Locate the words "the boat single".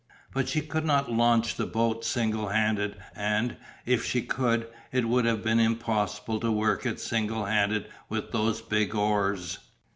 1.57-2.47